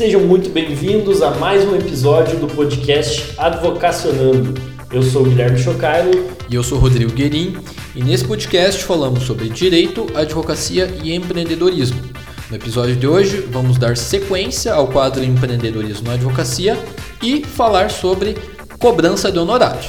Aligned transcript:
Sejam 0.00 0.22
muito 0.22 0.48
bem-vindos 0.48 1.20
a 1.20 1.32
mais 1.32 1.62
um 1.62 1.76
episódio 1.76 2.38
do 2.38 2.46
podcast 2.46 3.34
Advocacionando. 3.36 4.54
Eu 4.90 5.02
sou 5.02 5.20
o 5.20 5.24
Guilherme 5.26 5.58
Chocailo. 5.58 6.10
E 6.48 6.54
eu 6.54 6.62
sou 6.62 6.78
o 6.78 6.80
Rodrigo 6.80 7.12
Guerin. 7.12 7.58
E 7.94 8.02
nesse 8.02 8.24
podcast 8.24 8.82
falamos 8.82 9.24
sobre 9.24 9.50
direito, 9.50 10.06
advocacia 10.14 10.86
e 11.04 11.14
empreendedorismo. 11.14 12.00
No 12.48 12.56
episódio 12.56 12.96
de 12.96 13.06
hoje, 13.06 13.42
vamos 13.42 13.76
dar 13.76 13.94
sequência 13.94 14.72
ao 14.72 14.88
quadro 14.88 15.22
Empreendedorismo 15.22 16.06
na 16.06 16.14
Advocacia 16.14 16.78
e 17.22 17.44
falar 17.44 17.90
sobre 17.90 18.38
cobrança 18.78 19.30
de 19.30 19.38
honorários. 19.38 19.84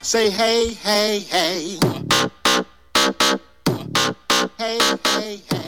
Say 0.00 0.28
hey, 0.28 0.78
hey, 0.86 1.26
hey. 1.30 1.78
Hey, 4.58 4.78
hey, 5.18 5.42
hey. 5.50 5.61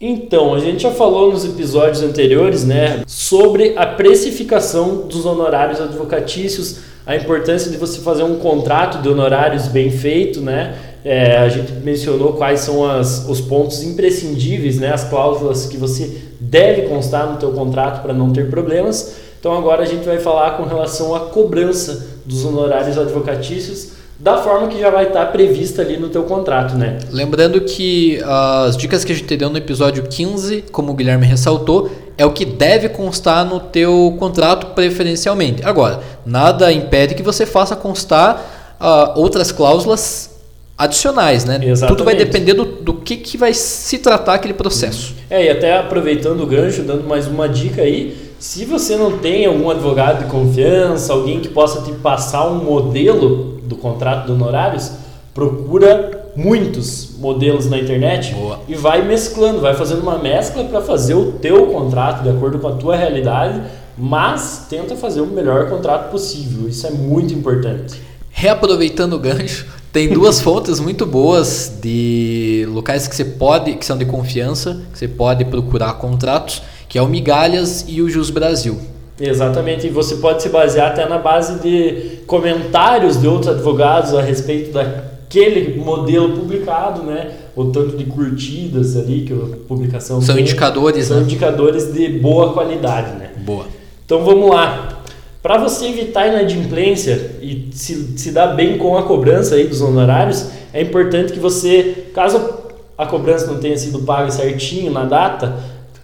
Então, 0.00 0.54
a 0.54 0.60
gente 0.60 0.84
já 0.84 0.92
falou 0.92 1.32
nos 1.32 1.44
episódios 1.44 2.02
anteriores, 2.02 2.64
né, 2.64 3.02
sobre 3.04 3.74
a 3.76 3.84
precificação 3.84 5.08
dos 5.08 5.26
honorários 5.26 5.80
advocatícios, 5.80 6.78
a 7.04 7.16
importância 7.16 7.68
de 7.68 7.76
você 7.76 7.98
fazer 8.00 8.22
um 8.22 8.36
contrato 8.36 9.02
de 9.02 9.08
honorários 9.08 9.66
bem 9.66 9.90
feito, 9.90 10.40
né? 10.40 10.76
É, 11.04 11.38
a 11.38 11.48
gente 11.48 11.72
mencionou 11.72 12.34
quais 12.34 12.60
são 12.60 12.88
as, 12.88 13.28
os 13.28 13.40
pontos 13.40 13.82
imprescindíveis, 13.82 14.78
né, 14.78 14.92
as 14.92 15.02
cláusulas 15.02 15.66
que 15.66 15.76
você 15.76 16.22
deve 16.38 16.82
constar 16.82 17.32
no 17.32 17.38
teu 17.38 17.50
contrato 17.50 18.02
para 18.02 18.12
não 18.12 18.32
ter 18.32 18.48
problemas. 18.48 19.16
Então 19.40 19.56
agora 19.56 19.82
a 19.82 19.86
gente 19.86 20.04
vai 20.04 20.18
falar 20.18 20.52
com 20.52 20.64
relação 20.64 21.14
à 21.14 21.20
cobrança 21.20 22.06
dos 22.24 22.44
honorários 22.44 22.98
advocatícios 22.98 23.97
da 24.18 24.38
forma 24.38 24.66
que 24.66 24.80
já 24.80 24.90
vai 24.90 25.06
estar 25.06 25.26
prevista 25.26 25.80
ali 25.80 25.96
no 25.96 26.08
teu 26.08 26.24
contrato, 26.24 26.74
né? 26.74 26.98
Lembrando 27.10 27.60
que 27.60 28.20
as 28.24 28.76
dicas 28.76 29.04
que 29.04 29.12
a 29.12 29.14
gente 29.14 29.36
deu 29.36 29.48
no 29.48 29.56
episódio 29.56 30.02
15, 30.02 30.64
como 30.72 30.90
o 30.90 30.94
Guilherme 30.94 31.24
ressaltou, 31.24 31.88
é 32.16 32.26
o 32.26 32.32
que 32.32 32.44
deve 32.44 32.88
constar 32.88 33.44
no 33.44 33.60
teu 33.60 34.16
contrato 34.18 34.74
preferencialmente. 34.74 35.64
Agora, 35.64 36.00
nada 36.26 36.72
impede 36.72 37.14
que 37.14 37.22
você 37.22 37.46
faça 37.46 37.76
constar 37.76 38.76
uh, 38.80 39.20
outras 39.20 39.52
cláusulas 39.52 40.36
adicionais, 40.76 41.44
né? 41.44 41.60
Exatamente. 41.62 41.86
Tudo 41.86 42.04
vai 42.04 42.16
depender 42.16 42.54
do, 42.54 42.64
do 42.64 42.94
que, 42.94 43.16
que 43.16 43.36
vai 43.36 43.54
se 43.54 43.98
tratar 43.98 44.34
aquele 44.34 44.54
processo. 44.54 45.14
É, 45.30 45.44
e 45.44 45.48
até 45.48 45.78
aproveitando 45.78 46.40
o 46.40 46.46
gancho, 46.46 46.82
dando 46.82 47.04
mais 47.04 47.28
uma 47.28 47.48
dica 47.48 47.82
aí, 47.82 48.16
se 48.38 48.64
você 48.64 48.96
não 48.96 49.18
tem 49.18 49.46
algum 49.46 49.70
advogado 49.70 50.24
de 50.24 50.30
confiança, 50.30 51.12
alguém 51.12 51.38
que 51.38 51.48
possa 51.48 51.82
te 51.82 51.92
passar 51.92 52.48
um 52.48 52.64
modelo 52.64 53.57
do 53.68 53.76
contrato 53.76 54.26
de 54.26 54.32
honorários, 54.32 54.92
procura 55.34 56.30
muitos 56.34 57.16
modelos 57.18 57.68
na 57.68 57.78
internet 57.78 58.34
Boa. 58.34 58.60
e 58.68 58.74
vai 58.74 59.04
mesclando, 59.04 59.60
vai 59.60 59.74
fazendo 59.74 60.00
uma 60.00 60.18
mescla 60.18 60.64
para 60.64 60.80
fazer 60.80 61.14
o 61.14 61.32
teu 61.32 61.66
contrato 61.66 62.22
de 62.22 62.28
acordo 62.28 62.58
com 62.58 62.68
a 62.68 62.72
tua 62.72 62.96
realidade, 62.96 63.60
mas 63.96 64.66
tenta 64.70 64.96
fazer 64.96 65.20
o 65.20 65.26
melhor 65.26 65.68
contrato 65.68 66.10
possível. 66.10 66.68
Isso 66.68 66.86
é 66.86 66.90
muito 66.90 67.34
importante. 67.34 68.00
Reaproveitando 68.30 69.14
o 69.14 69.18
gancho, 69.18 69.66
tem 69.92 70.08
duas 70.08 70.38
fontes 70.42 70.78
muito 70.78 71.04
boas 71.04 71.72
de 71.82 72.66
locais 72.70 73.08
que 73.08 73.16
você 73.16 73.24
pode, 73.24 73.74
que 73.74 73.84
são 73.84 73.98
de 73.98 74.04
confiança, 74.04 74.82
que 74.92 74.98
você 74.98 75.08
pode 75.08 75.44
procurar 75.44 75.94
contratos, 75.94 76.62
que 76.88 76.98
é 76.98 77.02
o 77.02 77.08
Migalhas 77.08 77.84
e 77.88 78.00
o 78.00 78.08
Jus 78.08 78.30
Brasil. 78.30 78.80
Exatamente, 79.20 79.86
e 79.86 79.90
você 79.90 80.16
pode 80.16 80.42
se 80.42 80.48
basear 80.48 80.92
até 80.92 81.08
na 81.08 81.18
base 81.18 81.60
de 81.60 82.18
comentários 82.26 83.20
de 83.20 83.26
outros 83.26 83.52
advogados 83.52 84.14
a 84.14 84.22
respeito 84.22 84.72
daquele 84.72 85.76
modelo 85.78 86.36
publicado, 86.36 87.02
né? 87.02 87.32
O 87.56 87.66
tanto 87.66 87.96
de 87.96 88.04
curtidas 88.04 88.96
ali 88.96 89.22
que 89.22 89.32
a 89.32 89.66
publicação 89.66 90.20
são 90.20 90.36
tem, 90.36 90.44
indicadores, 90.44 91.06
são 91.06 91.16
né? 91.16 91.22
indicadores 91.24 91.92
de 91.92 92.08
boa 92.08 92.52
qualidade, 92.52 93.16
né? 93.16 93.30
Boa. 93.38 93.66
Então 94.04 94.24
vamos 94.24 94.50
lá. 94.50 95.02
Para 95.42 95.58
você 95.58 95.86
evitar 95.86 96.28
inadimplência 96.28 97.32
e 97.40 97.68
se, 97.72 98.18
se 98.18 98.30
dar 98.30 98.48
bem 98.48 98.78
com 98.78 98.96
a 98.96 99.02
cobrança 99.02 99.54
aí 99.54 99.66
dos 99.66 99.80
honorários, 99.80 100.46
é 100.72 100.82
importante 100.82 101.32
que 101.32 101.38
você, 101.38 102.06
caso 102.14 102.68
a 102.96 103.06
cobrança 103.06 103.46
não 103.46 103.58
tenha 103.58 103.76
sido 103.76 104.00
paga 104.00 104.30
certinho 104.30 104.90
na 104.90 105.04
data, 105.04 105.56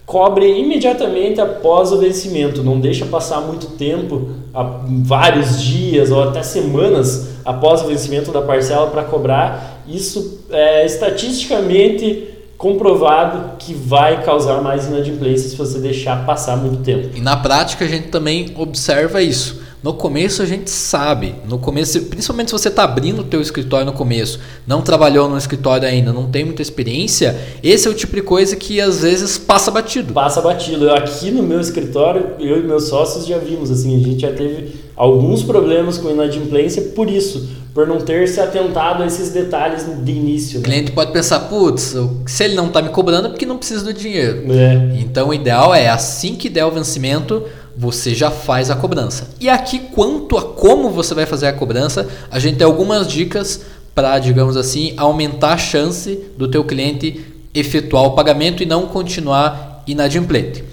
cobre 0.05 0.59
imediatamente 0.59 1.41
após 1.41 1.91
o 1.91 1.97
vencimento. 1.97 2.63
Não 2.63 2.79
deixa 2.79 3.05
passar 3.05 3.41
muito 3.41 3.67
tempo, 3.71 4.29
vários 5.03 5.61
dias 5.61 6.11
ou 6.11 6.23
até 6.23 6.43
semanas 6.43 7.29
após 7.43 7.81
o 7.81 7.87
vencimento 7.87 8.31
da 8.31 8.41
parcela 8.41 8.87
para 8.87 9.03
cobrar. 9.03 9.81
Isso 9.87 10.41
é 10.49 10.85
estatisticamente 10.85 12.29
comprovado 12.57 13.57
que 13.59 13.73
vai 13.73 14.23
causar 14.23 14.61
mais 14.61 14.85
inadimplência 14.85 15.49
se 15.49 15.55
você 15.55 15.79
deixar 15.79 16.25
passar 16.25 16.55
muito 16.55 16.83
tempo. 16.83 17.09
E 17.15 17.21
na 17.21 17.35
prática 17.35 17.83
a 17.83 17.87
gente 17.87 18.07
também 18.07 18.53
observa 18.57 19.21
isso. 19.21 19.64
No 19.85 19.93
começo 19.93 20.41
a 20.41 20.47
gente 20.47 20.71
sabe, 20.71 21.35
no 21.47 21.59
começo, 21.59 22.01
principalmente 22.05 22.47
se 22.47 22.53
você 22.53 22.69
está 22.69 22.83
abrindo 22.83 23.19
o 23.19 23.23
teu 23.23 23.39
escritório 23.39 23.85
no 23.85 23.93
começo, 23.93 24.39
não 24.65 24.81
trabalhou 24.81 25.29
no 25.29 25.37
escritório 25.37 25.87
ainda, 25.87 26.11
não 26.11 26.25
tem 26.27 26.43
muita 26.43 26.63
experiência, 26.63 27.39
esse 27.61 27.87
é 27.87 27.91
o 27.91 27.93
tipo 27.93 28.15
de 28.15 28.23
coisa 28.23 28.55
que 28.55 28.81
às 28.81 29.03
vezes 29.03 29.37
passa 29.37 29.69
batido. 29.69 30.11
Passa 30.11 30.41
batido. 30.41 30.89
Aqui 30.89 31.29
no 31.29 31.43
meu 31.43 31.59
escritório, 31.59 32.31
eu 32.39 32.61
e 32.61 32.63
meus 32.63 32.85
sócios 32.85 33.27
já 33.27 33.37
vimos 33.37 33.69
assim, 33.69 33.95
a 33.95 33.99
gente 34.03 34.21
já 34.21 34.31
teve 34.31 34.73
alguns 34.95 35.43
problemas 35.43 35.99
com 35.99 36.09
inadimplência 36.09 36.81
por 36.95 37.07
isso, 37.07 37.47
por 37.71 37.85
não 37.85 38.01
ter 38.01 38.27
se 38.27 38.39
atentado 38.39 39.03
a 39.03 39.05
esses 39.05 39.29
detalhes 39.29 39.85
de 40.03 40.11
início. 40.11 40.61
Né? 40.61 40.61
O 40.61 40.63
cliente 40.63 40.91
pode 40.93 41.11
pensar, 41.11 41.41
putz, 41.41 41.95
se 42.25 42.43
ele 42.43 42.55
não 42.55 42.69
está 42.69 42.81
me 42.81 42.89
cobrando 42.89 43.27
é 43.27 43.29
porque 43.29 43.45
não 43.45 43.57
precisa 43.57 43.83
do 43.83 43.93
dinheiro. 43.93 44.51
É. 44.51 44.97
Então 44.99 45.29
o 45.29 45.33
ideal 45.33 45.75
é 45.75 45.89
assim 45.89 46.33
que 46.33 46.49
der 46.49 46.65
o 46.65 46.71
vencimento 46.71 47.43
você 47.77 48.15
já 48.15 48.31
faz 48.31 48.69
a 48.69 48.75
cobrança. 48.75 49.29
E 49.39 49.49
aqui, 49.49 49.79
quanto 49.79 50.37
a 50.37 50.41
como 50.41 50.89
você 50.89 51.13
vai 51.13 51.25
fazer 51.25 51.47
a 51.47 51.53
cobrança, 51.53 52.07
a 52.31 52.39
gente 52.39 52.57
tem 52.57 52.65
algumas 52.65 53.07
dicas 53.07 53.61
para, 53.93 54.17
digamos 54.19 54.57
assim, 54.57 54.93
aumentar 54.97 55.53
a 55.53 55.57
chance 55.57 56.19
do 56.37 56.47
teu 56.47 56.63
cliente 56.63 57.33
efetuar 57.53 58.03
o 58.03 58.11
pagamento 58.11 58.61
e 58.61 58.65
não 58.65 58.87
continuar 58.87 59.83
inadimplente. 59.87 60.63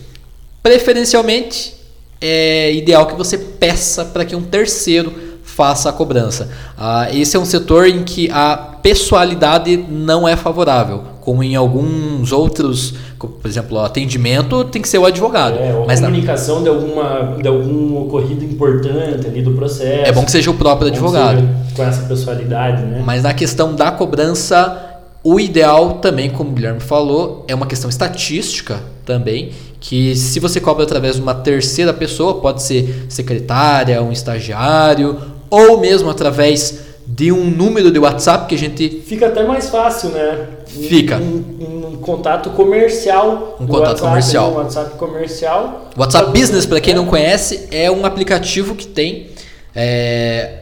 Preferencialmente, 0.63 1.75
é 2.21 2.73
ideal 2.73 3.07
que 3.07 3.15
você 3.15 3.39
peça 3.39 4.05
para 4.05 4.25
que 4.25 4.35
um 4.35 4.43
terceiro 4.43 5.13
faça 5.45 5.89
a 5.89 5.93
cobrança. 5.93 6.49
Ah, 6.77 7.09
esse 7.13 7.37
é 7.37 7.41
um 7.41 7.45
setor 7.45 7.87
em 7.87 8.03
que 8.05 8.31
a 8.31 8.57
pessoalidade 8.57 9.77
não 9.77 10.27
é 10.27 10.35
favorável, 10.35 11.05
como 11.23 11.43
em 11.43 11.55
alguns 11.55 12.33
outros, 12.33 12.95
por 13.17 13.47
exemplo, 13.47 13.79
o 13.79 13.81
atendimento 13.81 14.65
tem 14.65 14.83
que 14.83 14.89
ser 14.89 14.99
o 14.99 15.07
advogado. 15.07 15.57
É, 15.57 15.73
ou 15.73 15.87
mas 15.87 16.01
comunicação 16.01 16.57
na... 16.57 16.63
de, 16.63 16.69
alguma, 16.69 17.37
de 17.41 17.49
algum 17.49 18.03
ocorrido 18.03 18.45
importante 18.45 19.29
ali 19.29 19.41
do 19.41 19.53
processo. 19.53 20.05
É 20.05 20.11
bom 20.11 20.25
que 20.25 20.33
seja 20.33 20.51
o 20.51 20.55
próprio 20.55 20.89
advogado. 20.89 21.49
Com 21.77 21.85
essa 21.85 22.03
pessoalidade, 22.03 22.83
né? 22.83 23.03
Mas 23.07 23.23
na 23.23 23.33
questão 23.33 23.75
da 23.75 23.93
cobrança, 23.93 25.01
o 25.23 25.39
ideal 25.39 25.95
também, 25.95 26.29
como 26.29 26.51
o 26.51 26.53
Guilherme 26.53 26.81
falou, 26.81 27.45
é 27.47 27.55
uma 27.55 27.67
questão 27.67 27.89
estatística 27.89 28.81
também, 29.07 29.53
que 29.79 30.17
se 30.17 30.41
você 30.41 30.61
cobra 30.61 30.83
através 30.83 31.15
de 31.15 31.23
uma 31.23 31.35
terceira 31.35 31.93
pessoa, 31.93 32.41
pode 32.41 32.65
ser 32.65 33.07
secretária, 33.09 34.03
um 34.03 34.11
estagiário, 34.11 35.21
ou 35.49 35.79
mesmo 35.79 36.11
através 36.11 36.81
de 37.15 37.31
um 37.31 37.45
número 37.45 37.91
de 37.91 37.99
WhatsApp 37.99 38.47
que 38.47 38.55
a 38.55 38.59
gente. 38.59 39.03
Fica 39.07 39.27
até 39.27 39.45
mais 39.45 39.69
fácil, 39.69 40.09
né? 40.11 40.49
Fica. 40.67 41.19
Um, 41.19 41.93
um 41.93 41.97
contato 41.99 42.49
comercial. 42.51 43.59
Um 43.61 43.67
contato 43.67 44.03
WhatsApp, 44.03 44.09
comercial. 44.09 44.51
Um 44.51 44.55
WhatsApp 44.55 44.97
comercial. 44.97 45.91
WhatsApp 45.95 46.39
Business, 46.39 46.65
para 46.65 46.81
quem 46.81 46.95
não 46.95 47.05
conhece, 47.05 47.69
é 47.71 47.91
um 47.91 48.07
aplicativo 48.07 48.75
que 48.75 48.87
tem. 48.87 49.29
É, 49.75 50.61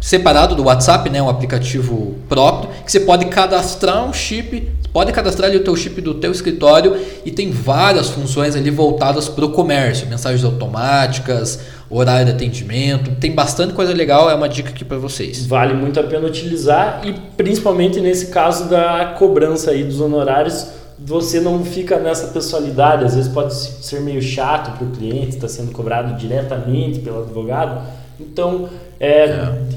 separado 0.00 0.54
do 0.54 0.64
WhatsApp, 0.64 1.08
né, 1.10 1.20
um 1.22 1.28
aplicativo 1.28 2.16
próprio, 2.28 2.70
que 2.84 2.92
você 2.92 3.00
pode 3.00 3.24
cadastrar 3.26 4.04
um 4.04 4.12
chip, 4.12 4.70
pode 4.92 5.10
cadastrar 5.10 5.48
ali 5.48 5.58
o 5.58 5.64
teu 5.64 5.74
chip 5.74 6.00
do 6.00 6.14
teu 6.14 6.30
escritório 6.30 6.96
e 7.24 7.30
tem 7.30 7.50
várias 7.50 8.08
funções 8.08 8.54
ali 8.54 8.70
voltadas 8.70 9.28
para 9.28 9.44
o 9.44 9.50
comércio, 9.50 10.06
mensagens 10.06 10.44
automáticas, 10.44 11.60
horário 11.90 12.26
de 12.26 12.32
atendimento, 12.32 13.12
tem 13.16 13.34
bastante 13.34 13.72
coisa 13.72 13.92
legal, 13.92 14.30
é 14.30 14.34
uma 14.34 14.48
dica 14.48 14.70
aqui 14.70 14.84
para 14.84 14.98
vocês. 14.98 15.46
Vale 15.46 15.74
muito 15.74 15.98
a 15.98 16.02
pena 16.02 16.26
utilizar 16.26 17.00
e 17.04 17.12
principalmente 17.36 18.00
nesse 18.00 18.26
caso 18.26 18.68
da 18.68 19.14
cobrança 19.18 19.70
aí 19.70 19.84
dos 19.84 20.00
honorários, 20.00 20.66
você 20.98 21.40
não 21.40 21.64
fica 21.64 21.98
nessa 21.98 22.28
pessoalidade, 22.28 23.04
às 23.04 23.14
vezes 23.14 23.32
pode 23.32 23.54
ser 23.54 24.00
meio 24.00 24.20
chato 24.20 24.76
para 24.76 24.86
o 24.86 24.90
cliente, 24.90 25.36
está 25.36 25.48
sendo 25.48 25.70
cobrado 25.72 26.16
diretamente 26.16 26.98
pelo 26.98 27.22
advogado, 27.22 27.80
então 28.20 28.68
é, 29.00 29.24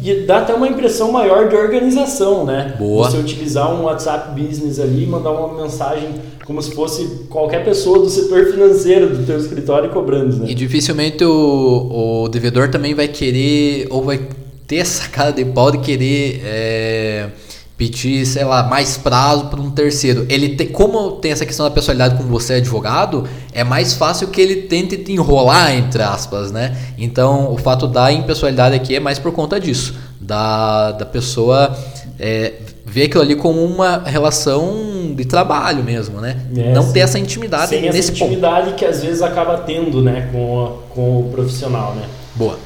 é. 0.03 0.13
dá 0.25 0.39
até 0.39 0.53
uma 0.53 0.67
impressão 0.67 1.11
maior 1.11 1.47
de 1.47 1.55
organização, 1.55 2.45
né? 2.45 2.75
Boa. 2.77 3.09
Você 3.09 3.17
utilizar 3.17 3.73
um 3.73 3.83
WhatsApp 3.83 4.39
Business 4.39 4.79
ali, 4.79 5.05
mandar 5.05 5.31
uma 5.31 5.61
mensagem 5.61 6.09
como 6.45 6.61
se 6.61 6.73
fosse 6.73 7.05
qualquer 7.29 7.63
pessoa 7.63 7.99
do 7.99 8.09
setor 8.09 8.47
financeiro 8.47 9.15
do 9.15 9.25
teu 9.25 9.37
escritório 9.37 9.89
cobrando, 9.91 10.37
né? 10.37 10.47
E 10.49 10.55
dificilmente 10.55 11.23
o, 11.23 12.23
o 12.23 12.29
devedor 12.29 12.69
também 12.69 12.93
vai 12.93 13.07
querer 13.07 13.87
ou 13.89 14.03
vai 14.03 14.19
ter 14.67 14.77
essa 14.77 15.07
cara 15.07 15.31
de 15.31 15.45
pau 15.45 15.71
de 15.71 15.77
querer 15.79 16.41
é, 16.43 17.29
pedir, 17.81 18.23
sei 18.27 18.43
lá, 18.43 18.61
mais 18.61 18.95
prazo 18.95 19.45
para 19.45 19.59
um 19.59 19.71
terceiro. 19.71 20.23
Ele 20.29 20.49
tem, 20.49 20.67
como 20.67 21.13
tem 21.13 21.31
essa 21.31 21.47
questão 21.47 21.65
da 21.65 21.71
pessoalidade 21.71 22.15
com 22.15 22.21
você 22.25 22.53
advogado, 22.53 23.27
é 23.51 23.63
mais 23.63 23.95
fácil 23.95 24.27
que 24.27 24.39
ele 24.39 24.55
tente 24.67 24.95
te 24.97 25.13
enrolar 25.13 25.73
entre 25.73 26.03
aspas, 26.03 26.51
né? 26.51 26.77
Então, 26.95 27.51
o 27.51 27.57
fato 27.57 27.87
da 27.87 28.11
impessoalidade 28.11 28.75
aqui 28.75 28.95
é 28.95 28.99
mais 28.99 29.17
por 29.17 29.31
conta 29.31 29.59
disso, 29.59 29.95
da, 30.19 30.91
da 30.91 31.07
pessoa 31.07 31.75
é, 32.19 32.53
ver 32.85 33.05
aquilo 33.05 33.23
ali 33.23 33.35
como 33.35 33.65
uma 33.65 34.03
relação 34.05 35.13
de 35.15 35.25
trabalho 35.25 35.83
mesmo, 35.83 36.21
né? 36.21 36.37
É, 36.55 36.73
Não 36.73 36.83
sim. 36.83 36.93
ter 36.93 36.99
essa 36.99 37.17
intimidade 37.17 37.69
Sem 37.69 37.87
essa 37.87 37.97
nesse 37.97 38.11
ponto. 38.11 38.25
intimidade 38.25 38.73
que 38.75 38.85
às 38.85 39.01
vezes 39.01 39.23
acaba 39.23 39.57
tendo, 39.57 40.03
né, 40.03 40.29
com, 40.31 40.65
a- 40.65 40.93
com 40.93 41.19
o 41.21 41.29
profissional, 41.31 41.95
né? 41.95 42.03
Boa. 42.35 42.59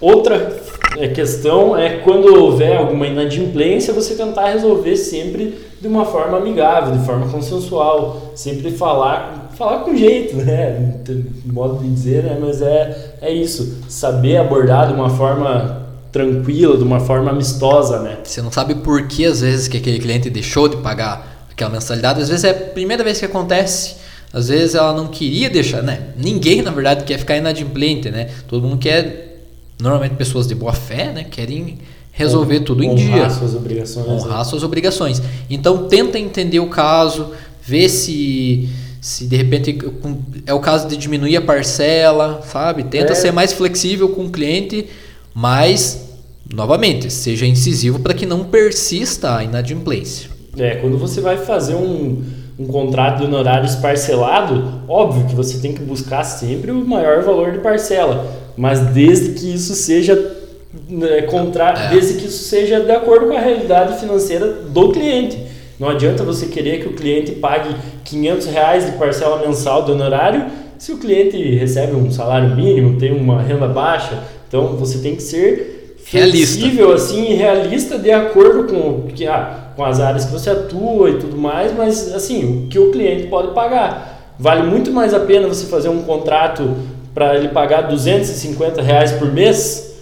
Outra 0.00 0.61
é, 0.98 1.08
questão 1.08 1.76
é 1.76 1.98
quando 1.98 2.34
houver 2.34 2.76
alguma 2.76 3.06
inadimplência, 3.06 3.92
você 3.92 4.14
tentar 4.14 4.50
resolver 4.50 4.96
sempre 4.96 5.58
de 5.80 5.88
uma 5.88 6.04
forma 6.04 6.38
amigável, 6.38 6.96
de 6.96 7.04
forma 7.04 7.28
consensual, 7.28 8.32
sempre 8.34 8.70
falar, 8.70 9.50
falar 9.56 9.80
com 9.80 9.96
jeito, 9.96 10.36
né? 10.36 11.00
Modo 11.44 11.82
de 11.82 11.90
dizer, 11.90 12.22
né? 12.22 12.38
Mas 12.40 12.62
é, 12.62 13.16
é 13.20 13.32
isso, 13.32 13.78
saber 13.88 14.36
abordar 14.36 14.88
de 14.88 14.94
uma 14.94 15.10
forma 15.10 15.82
tranquila, 16.12 16.76
de 16.76 16.84
uma 16.84 17.00
forma 17.00 17.30
amistosa, 17.30 18.00
né? 18.00 18.18
Você 18.22 18.42
não 18.42 18.52
sabe 18.52 18.76
por 18.76 19.08
que 19.08 19.24
às 19.24 19.40
vezes 19.40 19.66
que 19.66 19.78
aquele 19.78 19.98
cliente 19.98 20.28
deixou 20.28 20.68
de 20.68 20.76
pagar 20.76 21.46
aquela 21.50 21.70
mensalidade. 21.70 22.20
Às 22.20 22.28
vezes 22.28 22.44
é 22.44 22.50
a 22.50 22.54
primeira 22.54 23.02
vez 23.02 23.18
que 23.18 23.24
acontece. 23.24 23.96
Às 24.32 24.48
vezes 24.48 24.74
ela 24.74 24.94
não 24.94 25.08
queria 25.08 25.50
deixar, 25.50 25.82
né? 25.82 26.08
Ninguém, 26.16 26.62
na 26.62 26.70
verdade, 26.70 27.04
quer 27.04 27.18
ficar 27.18 27.36
inadimplente, 27.36 28.10
né? 28.10 28.30
Todo 28.48 28.66
mundo 28.66 28.78
quer, 28.78 29.31
normalmente 29.82 30.14
pessoas 30.14 30.46
de 30.46 30.54
boa 30.54 30.72
fé, 30.72 31.12
né? 31.12 31.24
Querem 31.24 31.78
resolver 32.12 32.60
tudo 32.60 32.84
em 32.84 32.90
Honrar 32.90 33.28
dia. 33.28 33.30
suas 33.30 33.54
obrigações. 33.54 34.06
né? 34.06 34.12
honrar 34.12 34.44
suas 34.44 34.62
obrigações. 34.62 35.20
Então 35.50 35.88
tenta 35.88 36.18
entender 36.18 36.60
o 36.60 36.68
caso, 36.68 37.32
ver 37.62 37.88
se 37.88 38.68
se 39.00 39.26
de 39.26 39.36
repente 39.36 39.76
é 40.46 40.54
o 40.54 40.60
caso 40.60 40.86
de 40.86 40.96
diminuir 40.96 41.36
a 41.36 41.40
parcela, 41.42 42.40
sabe? 42.46 42.84
Tenta 42.84 43.12
É. 43.12 43.14
ser 43.16 43.32
mais 43.32 43.52
flexível 43.52 44.10
com 44.10 44.26
o 44.26 44.30
cliente, 44.30 44.86
mas 45.34 46.04
novamente, 46.54 47.10
seja 47.10 47.44
incisivo 47.44 47.98
para 47.98 48.14
que 48.14 48.24
não 48.26 48.44
persista 48.44 49.36
a 49.38 49.42
inadimplência. 49.44 50.30
É, 50.56 50.76
quando 50.76 50.96
você 50.98 51.20
vai 51.20 51.38
fazer 51.38 51.74
um, 51.74 52.22
um 52.62 52.66
contrato 52.66 53.18
de 53.18 53.24
honorários 53.24 53.74
parcelado, 53.76 54.82
óbvio 54.88 55.26
que 55.26 55.34
você 55.34 55.58
tem 55.58 55.72
que 55.72 55.82
buscar 55.82 56.24
sempre 56.24 56.70
o 56.70 56.84
maior 56.84 57.22
valor 57.22 57.52
de 57.52 57.58
parcela, 57.58 58.26
mas 58.56 58.80
desde 58.80 59.30
que 59.30 59.52
isso 59.54 59.74
seja 59.74 60.14
né, 60.88 61.22
contra, 61.22 61.70
É. 61.70 61.88
desde 61.90 62.14
que 62.14 62.26
isso 62.26 62.44
seja 62.44 62.80
de 62.80 62.90
acordo 62.90 63.26
com 63.26 63.36
a 63.36 63.40
realidade 63.40 63.98
financeira 63.98 64.46
do 64.46 64.90
cliente. 64.90 65.38
Não 65.78 65.88
adianta 65.88 66.22
você 66.22 66.46
querer 66.46 66.80
que 66.80 66.88
o 66.88 66.92
cliente 66.92 67.32
pague 67.32 67.74
500 68.04 68.46
reais 68.46 68.86
de 68.86 68.92
parcela 68.92 69.46
mensal 69.46 69.84
de 69.84 69.92
honorário 69.92 70.46
se 70.78 70.90
o 70.92 70.98
cliente 70.98 71.36
recebe 71.54 71.94
um 71.94 72.10
salário 72.10 72.56
mínimo, 72.56 72.98
tem 72.98 73.12
uma 73.12 73.40
renda 73.40 73.68
baixa. 73.68 74.18
Então 74.48 74.76
você 74.76 74.98
tem 74.98 75.14
que 75.14 75.22
ser 75.22 75.81
Realista. 76.12 76.60
flexível 76.60 76.92
assim, 76.92 77.34
realista 77.34 77.98
de 77.98 78.10
acordo 78.10 78.64
com 78.64 79.08
que 79.14 79.26
ah, 79.26 79.72
com 79.74 79.84
as 79.84 79.98
áreas 79.98 80.26
que 80.26 80.32
você 80.32 80.50
atua 80.50 81.10
e 81.10 81.18
tudo 81.18 81.36
mais, 81.36 81.74
mas 81.74 82.14
assim, 82.14 82.64
o 82.64 82.68
que 82.68 82.78
o 82.78 82.90
cliente 82.90 83.28
pode 83.28 83.52
pagar. 83.54 84.34
Vale 84.38 84.62
muito 84.62 84.90
mais 84.90 85.14
a 85.14 85.20
pena 85.20 85.48
você 85.48 85.66
fazer 85.66 85.88
um 85.88 86.02
contrato 86.02 86.76
para 87.14 87.36
ele 87.36 87.48
pagar 87.48 87.82
250 87.82 88.82
reais 88.82 89.12
por 89.12 89.32
mês 89.32 89.92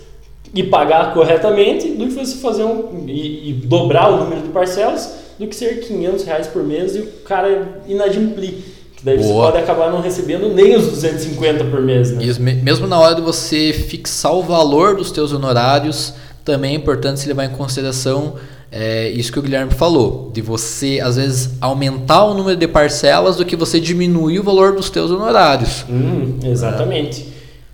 e 0.55 0.63
pagar 0.63 1.15
corretamente 1.15 1.89
do 1.89 2.07
que 2.07 2.13
você 2.13 2.37
fazer 2.39 2.65
um 2.65 3.05
e, 3.07 3.51
e 3.51 3.53
dobrar 3.53 4.11
o 4.11 4.25
número 4.25 4.43
de 4.43 4.49
parcelas 4.49 5.19
do 5.39 5.47
que 5.47 5.55
ser 5.55 5.81
500 5.81 6.25
reais 6.25 6.47
por 6.49 6.63
mês 6.65 6.97
e 6.97 7.01
o 7.01 7.07
cara 7.25 7.83
inadimplir. 7.87 8.55
Que 9.01 9.07
daí 9.07 9.17
você 9.17 9.29
Boa. 9.33 9.51
pode 9.51 9.63
acabar 9.65 9.91
não 9.91 10.03
recebendo 10.03 10.51
nem 10.55 10.77
os 10.77 10.87
250 10.89 11.65
por 11.65 11.81
mês, 11.81 12.11
né? 12.13 12.23
Me- 12.39 12.55
mesmo 12.55 12.87
na 12.87 12.99
hora 13.01 13.15
de 13.15 13.23
você 13.23 13.73
fixar 13.73 14.35
o 14.35 14.43
valor 14.43 14.95
dos 14.97 15.11
teus 15.11 15.33
honorários, 15.33 16.13
também 16.45 16.73
é 16.73 16.77
importante 16.77 17.19
se 17.19 17.27
levar 17.27 17.47
em 17.47 17.51
consideração 17.51 18.35
é, 18.71 19.09
isso 19.09 19.33
que 19.33 19.39
o 19.39 19.43
Guilherme 19.43 19.73
falou, 19.73 20.31
de 20.35 20.43
você 20.43 21.01
às 21.03 21.17
vezes 21.17 21.51
aumentar 21.63 22.25
o 22.25 22.35
número 22.35 22.57
de 22.59 22.69
parcelas 22.69 23.37
do 23.37 23.45
que 23.45 23.57
você 23.57 23.81
diminuir 23.81 24.39
o 24.39 24.43
valor 24.43 24.75
dos 24.77 24.91
teus 24.91 25.11
honorários. 25.11 25.85
Hum, 25.89 26.39
exatamente. 26.45 27.27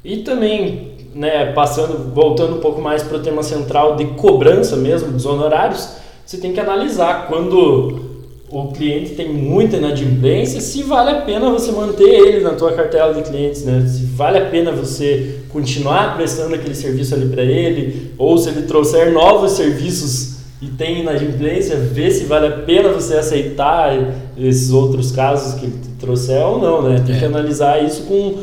E 0.05 0.19
também, 0.19 0.93
né, 1.13 1.47
passando, 1.53 2.15
voltando 2.15 2.55
um 2.57 2.61
pouco 2.61 2.81
mais 2.81 3.03
para 3.03 3.17
o 3.19 3.21
tema 3.21 3.43
central 3.43 3.97
de 3.97 4.05
cobrança 4.15 4.77
mesmo 4.77 5.11
dos 5.11 5.27
honorários, 5.27 5.89
você 6.25 6.39
tem 6.39 6.53
que 6.53 6.61
analisar 6.61 7.27
quando 7.27 8.06
o 8.51 8.69
cliente 8.69 9.11
tem 9.15 9.29
muita 9.33 9.77
inadimplência, 9.77 10.61
se 10.61 10.83
vale 10.85 11.11
a 11.11 11.21
pena 11.23 11.51
você 11.51 11.73
manter 11.73 12.09
ele 12.09 12.41
na 12.41 12.51
tua 12.51 12.73
cartela 12.73 13.13
de 13.13 13.23
clientes, 13.23 13.65
né? 13.65 13.85
Se 13.89 14.05
vale 14.05 14.39
a 14.39 14.47
pena 14.47 14.71
você 14.71 15.41
continuar 15.51 16.17
prestando 16.17 16.55
aquele 16.55 16.75
serviço 16.75 17.15
ali 17.15 17.27
para 17.27 17.43
ele, 17.43 18.13
ou 18.17 18.39
se 18.39 18.49
ele 18.49 18.63
trouxer 18.63 19.13
novos 19.13 19.53
serviços 19.53 20.37
e 20.63 20.69
tem 20.69 21.01
inadimplência, 21.01 21.77
ver 21.77 22.11
se 22.13 22.25
vale 22.25 22.47
a 22.47 22.53
pena 22.59 22.89
você 22.91 23.15
aceitar 23.15 23.93
esses 24.39 24.71
outros 24.71 25.11
casos 25.13 25.55
que 25.59 25.67
ele 25.67 25.75
trouxer 25.99 26.41
ou 26.47 26.61
não, 26.61 26.83
né? 26.83 27.03
Tem 27.05 27.17
É. 27.17 27.19
que 27.19 27.25
analisar 27.25 27.83
isso 27.85 28.03
com. 28.05 28.35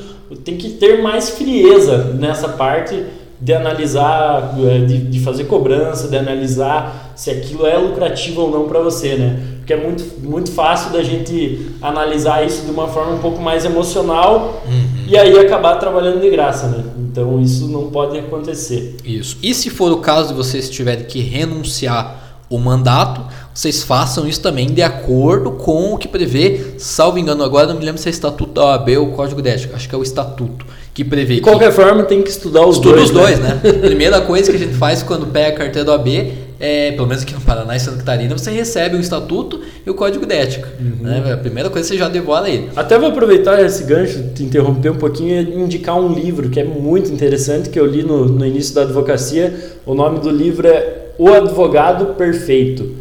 Tem 0.44 0.58
que 0.58 0.72
ter 0.72 1.02
mais 1.02 1.30
frieza 1.32 2.14
nessa 2.20 2.50
parte 2.50 3.02
de 3.40 3.54
analisar, 3.54 4.56
eh, 4.60 4.80
de, 4.86 4.98
de 5.00 5.20
fazer 5.20 5.44
cobrança, 5.46 6.08
de 6.08 6.16
analisar 6.18 7.14
se 7.16 7.30
aquilo 7.30 7.66
é 7.68 7.78
lucrativo 7.78 8.42
ou 8.42 8.52
não 8.52 8.68
para 8.68 8.80
você, 8.80 9.16
né? 9.16 9.38
Porque 9.64 9.72
é 9.72 9.78
muito, 9.78 10.04
muito 10.22 10.52
fácil 10.52 10.92
da 10.92 11.02
gente 11.02 11.72
analisar 11.82 12.46
isso 12.46 12.66
de 12.66 12.72
uma 12.72 12.90
forma 12.90 13.14
um 13.14 13.20
pouco 13.20 13.42
mais 13.42 13.64
emocional 13.64 14.62
e 15.08 15.18
aí 15.18 15.40
acabar 15.40 15.76
trabalhando 15.78 16.20
de 16.20 16.30
graça, 16.30 16.68
né? 16.68 16.84
Então 16.98 17.42
isso 17.42 17.70
não 17.70 17.90
pode 17.90 18.20
acontecer. 18.20 18.98
Isso. 19.06 19.38
E 19.42 19.54
se 19.54 19.70
for 19.70 19.90
o 19.94 20.00
caso 20.00 20.30
de 20.30 20.34
vocês 20.34 20.70
tiverem 20.70 21.06
que 21.06 21.22
renunciar 21.22 22.42
o 22.50 22.58
mandato, 22.60 23.22
vocês 23.54 23.84
façam 23.84 24.28
isso 24.28 24.42
também 24.42 24.68
de 24.68 24.82
acordo 24.82 25.52
com 25.52 25.94
o 25.94 25.98
que 25.98 26.10
prevê, 26.10 26.74
salvo 26.78 27.18
engano 27.18 27.42
agora, 27.42 27.68
não 27.68 27.80
me 27.80 27.86
lembro 27.86 28.02
se 28.02 28.10
é 28.10 28.12
estatuto 28.12 28.52
da 28.52 28.66
OAB 28.66 28.90
ou 29.00 29.08
código 29.12 29.42
de 29.42 29.50
ética, 29.50 29.78
acho 29.78 29.88
que 29.88 29.96
é 29.96 29.98
o 29.98 30.04
estatuto 30.04 30.66
que 30.94 31.04
prevê 31.04 31.36
De 31.36 31.42
que 31.42 31.50
qualquer 31.50 31.72
forma, 31.72 32.04
tem 32.04 32.22
que 32.22 32.30
estudar 32.30 32.66
os 32.68 32.76
Estuda 32.76 32.98
dois. 32.98 33.10
os 33.10 33.16
dois, 33.16 33.40
né? 33.40 33.60
Primeira 33.82 34.22
coisa 34.22 34.52
que 34.52 34.58
a 34.58 34.60
gente 34.60 34.76
faz 34.76 35.02
quando 35.02 35.26
pega 35.28 35.56
a 35.56 35.58
carteira 35.58 35.86
do 35.86 35.92
AB, 35.94 36.34
é, 36.64 36.94
pelo 36.94 37.06
menos 37.06 37.24
aqui 37.24 37.34
no 37.34 37.42
Paraná 37.42 37.76
e 37.76 37.80
Santa 37.82 37.98
Catarina, 37.98 38.38
você 38.38 38.50
recebe 38.50 38.96
o 38.96 39.00
estatuto 39.02 39.60
e 39.86 39.90
o 39.90 39.94
código 39.94 40.26
de 40.26 40.34
ética. 40.34 40.70
Né? 40.80 41.34
A 41.34 41.36
primeira 41.36 41.70
coisa 41.70 41.86
você 41.86 41.98
já 41.98 42.08
devora 42.08 42.50
ele. 42.50 42.70
Até 42.74 42.98
vou 42.98 43.10
aproveitar 43.10 43.62
esse 43.62 43.84
gancho, 43.84 44.30
te 44.34 44.44
interromper 44.44 44.90
um 44.90 44.96
pouquinho 44.96 45.42
e 45.42 45.62
indicar 45.62 46.00
um 46.00 46.14
livro 46.14 46.50
que 46.50 46.62
é 46.62 46.64
muito 46.64 47.12
interessante, 47.12 47.70
que 47.70 47.78
eu 47.78 47.86
li 47.86 48.02
no, 48.02 48.28
no 48.28 48.46
início 48.46 48.74
da 48.74 48.84
advocacia. 48.84 49.54
O 49.86 49.94
nome 49.94 50.20
do 50.20 50.30
livro 50.30 50.66
é 50.66 51.10
O 51.18 51.28
Advogado 51.34 52.16
Perfeito. 52.16 52.96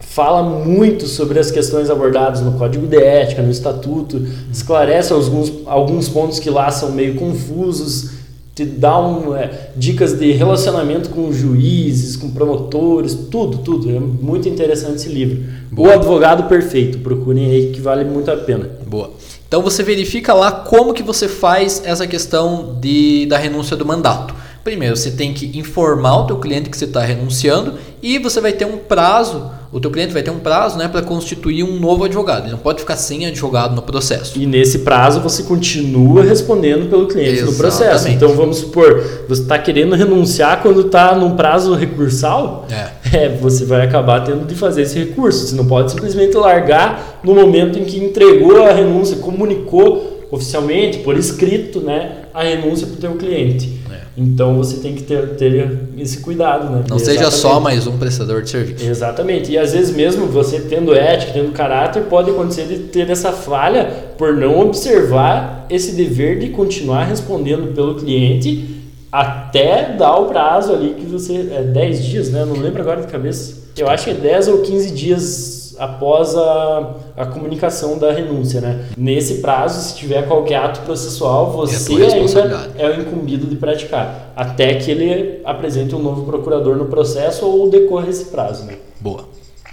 Fala 0.00 0.42
muito 0.42 1.06
sobre 1.06 1.38
as 1.38 1.52
questões 1.52 1.90
abordadas 1.90 2.40
no 2.40 2.58
Código 2.58 2.88
de 2.88 2.96
Ética, 2.96 3.42
no 3.42 3.50
Estatuto, 3.50 4.26
esclarece 4.52 5.12
alguns, 5.12 5.52
alguns 5.66 6.08
pontos 6.08 6.40
que 6.40 6.50
lá 6.50 6.68
são 6.72 6.90
meio 6.90 7.14
confusos, 7.14 8.13
te 8.54 8.64
dá 8.64 9.00
um, 9.00 9.34
é, 9.34 9.70
dicas 9.76 10.12
de 10.12 10.30
relacionamento 10.30 11.10
com 11.10 11.32
juízes, 11.32 12.16
com 12.16 12.30
promotores, 12.30 13.14
tudo, 13.30 13.58
tudo. 13.58 13.90
É 13.90 13.98
muito 13.98 14.48
interessante 14.48 14.96
esse 14.96 15.08
livro. 15.08 15.42
Boa. 15.72 15.88
O 15.88 15.92
Advogado 15.92 16.44
Perfeito, 16.44 16.98
procurem 16.98 17.50
aí 17.50 17.72
que 17.72 17.80
vale 17.80 18.04
muito 18.04 18.30
a 18.30 18.36
pena. 18.36 18.70
Boa. 18.86 19.10
Então 19.48 19.60
você 19.60 19.82
verifica 19.82 20.32
lá 20.32 20.52
como 20.52 20.94
que 20.94 21.02
você 21.02 21.28
faz 21.28 21.82
essa 21.84 22.06
questão 22.06 22.78
de, 22.80 23.26
da 23.26 23.38
renúncia 23.38 23.76
do 23.76 23.84
mandato. 23.84 24.34
Primeiro, 24.62 24.96
você 24.96 25.10
tem 25.10 25.34
que 25.34 25.58
informar 25.58 26.16
o 26.18 26.26
teu 26.26 26.38
cliente 26.38 26.70
que 26.70 26.76
você 26.76 26.86
está 26.86 27.02
renunciando 27.02 27.74
e 28.02 28.18
você 28.18 28.40
vai 28.40 28.52
ter 28.52 28.64
um 28.64 28.78
prazo, 28.78 29.50
o 29.74 29.80
teu 29.80 29.90
cliente 29.90 30.12
vai 30.12 30.22
ter 30.22 30.30
um 30.30 30.38
prazo 30.38 30.78
né, 30.78 30.86
para 30.86 31.02
constituir 31.02 31.64
um 31.64 31.80
novo 31.80 32.04
advogado. 32.04 32.44
Ele 32.44 32.52
não 32.52 32.58
pode 32.58 32.78
ficar 32.78 32.94
sem 32.94 33.26
advogado 33.26 33.74
no 33.74 33.82
processo. 33.82 34.38
E 34.40 34.46
nesse 34.46 34.78
prazo 34.78 35.20
você 35.20 35.42
continua 35.42 36.22
respondendo 36.22 36.88
pelo 36.88 37.08
cliente 37.08 37.42
no 37.42 37.52
processo. 37.54 38.06
Exatamente. 38.06 38.16
Então 38.16 38.36
vamos 38.36 38.58
supor, 38.58 39.02
você 39.28 39.42
está 39.42 39.58
querendo 39.58 39.96
renunciar 39.96 40.62
quando 40.62 40.82
está 40.82 41.16
num 41.16 41.34
prazo 41.34 41.74
recursal, 41.74 42.68
É. 42.70 43.24
é, 43.24 43.28
você 43.30 43.64
vai 43.64 43.84
acabar 43.84 44.20
tendo 44.20 44.46
de 44.46 44.54
fazer 44.54 44.82
esse 44.82 44.96
recurso. 44.96 45.48
Você 45.48 45.56
não 45.56 45.66
pode 45.66 45.90
simplesmente 45.90 46.36
largar 46.36 47.20
no 47.24 47.34
momento 47.34 47.76
em 47.76 47.84
que 47.84 47.98
entregou 47.98 48.62
a 48.62 48.72
renúncia, 48.72 49.16
comunicou 49.16 50.14
oficialmente, 50.30 50.98
por 50.98 51.16
escrito, 51.16 51.80
né, 51.80 52.12
a 52.32 52.42
renúncia 52.42 52.86
para 52.86 52.96
o 52.96 52.98
teu 52.98 53.14
cliente. 53.16 53.83
Então 54.16 54.56
você 54.56 54.76
tem 54.76 54.94
que 54.94 55.02
ter, 55.02 55.30
ter 55.36 55.88
esse 55.98 56.18
cuidado, 56.18 56.70
né? 56.70 56.84
Não 56.88 56.98
seja 56.98 57.30
só 57.30 57.58
mais 57.58 57.86
um 57.86 57.98
prestador 57.98 58.42
de 58.42 58.50
serviço. 58.50 58.84
Exatamente. 58.84 59.50
E 59.50 59.58
às 59.58 59.72
vezes 59.72 59.94
mesmo 59.94 60.26
você 60.26 60.60
tendo 60.60 60.94
ética, 60.94 61.32
tendo 61.32 61.50
caráter, 61.52 62.04
pode 62.04 62.30
acontecer 62.30 62.66
de 62.66 62.78
ter 62.78 63.10
essa 63.10 63.32
falha 63.32 63.84
por 64.16 64.34
não 64.34 64.60
observar 64.60 65.66
esse 65.68 65.92
dever 65.92 66.38
de 66.38 66.50
continuar 66.50 67.04
respondendo 67.04 67.74
pelo 67.74 67.96
cliente 67.96 68.82
até 69.10 69.94
dar 69.96 70.16
o 70.16 70.26
prazo 70.26 70.72
ali 70.72 70.94
que 70.94 71.06
você 71.06 71.48
é 71.52 71.62
10 71.62 72.04
dias, 72.04 72.30
né? 72.30 72.44
Não 72.44 72.56
lembro 72.56 72.82
agora 72.82 73.00
de 73.00 73.08
cabeça. 73.08 73.64
eu 73.76 73.88
acho 73.88 74.04
que 74.04 74.10
é 74.10 74.14
10 74.14 74.48
ou 74.48 74.58
15 74.58 74.90
dias 74.90 75.53
após 75.78 76.34
a, 76.34 76.94
a 77.16 77.26
comunicação 77.26 77.98
da 77.98 78.12
renúncia, 78.12 78.60
né? 78.60 78.86
Nesse 78.96 79.34
prazo, 79.36 79.88
se 79.88 79.96
tiver 79.96 80.26
qualquer 80.26 80.56
ato 80.56 80.80
processual, 80.80 81.52
você 81.52 81.92
tua 81.92 82.06
ainda 82.06 82.70
é 82.76 82.88
o 82.88 83.00
incumbido 83.00 83.46
de 83.46 83.56
praticar, 83.56 84.32
até 84.36 84.74
que 84.74 84.90
ele 84.90 85.40
apresente 85.44 85.94
um 85.94 85.98
novo 85.98 86.24
procurador 86.24 86.76
no 86.76 86.86
processo 86.86 87.46
ou 87.46 87.68
decorra 87.68 88.08
esse 88.08 88.26
prazo, 88.26 88.64
né? 88.64 88.74
Boa. 89.00 89.24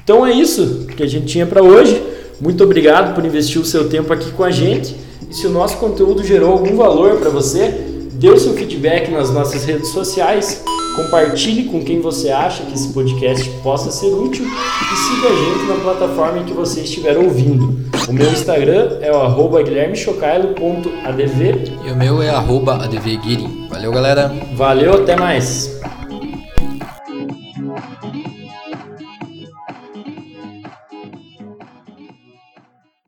Então 0.04 0.26
é 0.26 0.32
isso 0.32 0.88
que 0.96 1.04
a 1.04 1.08
gente 1.08 1.26
tinha 1.26 1.46
para 1.46 1.62
hoje. 1.62 2.02
Muito 2.40 2.64
obrigado 2.64 3.14
por 3.14 3.24
investir 3.24 3.62
o 3.62 3.66
seu 3.66 3.88
tempo 3.88 4.12
aqui 4.12 4.32
com 4.32 4.44
a 4.44 4.52
gente. 4.52 4.96
E 5.30 5.34
se 5.34 5.46
o 5.46 5.50
nosso 5.50 5.78
conteúdo 5.78 6.24
gerou 6.24 6.52
algum 6.52 6.76
valor 6.76 7.18
para 7.18 7.30
você, 7.30 7.70
dê 8.14 8.30
o 8.30 8.38
seu 8.40 8.54
feedback 8.54 9.10
nas 9.12 9.30
nossas 9.30 9.64
redes 9.64 9.90
sociais, 9.90 10.64
compartilhe 10.96 11.66
com 11.66 11.84
quem 11.84 12.00
você 12.02 12.30
acha 12.30 12.64
que 12.64 12.74
esse 12.74 12.94
podcast 12.94 13.50
possa 13.64 13.92
ser 13.92 14.08
útil 14.08 14.46
e 14.46 14.96
siga 14.96 15.28
a 15.28 15.36
gente 15.36 15.66
na 15.68 15.76
plataforma 15.84 16.40
em 16.40 16.46
que 16.46 16.54
você 16.54 16.80
estiver 16.82 17.18
ouvindo. 17.18 17.80
O 18.08 18.14
meu 18.14 18.32
Instagram 18.32 18.98
é 19.02 19.12
o 19.12 19.18
arroba 19.18 19.62
guilhermechocailo.adv. 19.62 21.42
E 21.86 21.92
o 21.92 21.96
meu 21.96 22.22
é 22.22 22.30
arroba 22.30 22.84
advguirin. 22.84 23.68
Valeu, 23.70 23.92
galera. 23.92 24.32
Valeu, 24.56 24.96
até 24.96 25.16
mais! 25.16 25.80